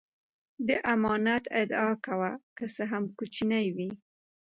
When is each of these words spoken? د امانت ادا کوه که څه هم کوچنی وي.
د 0.67 0.69
امانت 0.93 1.43
ادا 1.61 1.85
کوه 2.05 2.31
که 2.57 2.65
څه 2.75 2.83
هم 2.91 3.03
کوچنی 3.17 3.65
وي. 3.75 3.89